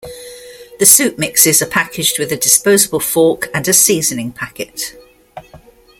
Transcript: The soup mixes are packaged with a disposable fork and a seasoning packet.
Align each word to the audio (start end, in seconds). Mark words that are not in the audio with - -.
The 0.79 0.87
soup 0.87 1.19
mixes 1.19 1.61
are 1.61 1.67
packaged 1.67 2.17
with 2.17 2.31
a 2.31 2.35
disposable 2.35 2.99
fork 2.99 3.49
and 3.53 3.67
a 3.67 3.71
seasoning 3.71 4.31
packet. 4.31 4.95